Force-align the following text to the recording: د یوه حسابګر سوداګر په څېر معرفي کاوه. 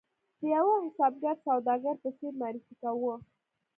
د 0.39 0.41
یوه 0.55 0.75
حسابګر 0.85 1.35
سوداګر 1.47 1.95
په 2.03 2.09
څېر 2.17 2.33
معرفي 2.41 2.73
کاوه. 2.81 3.15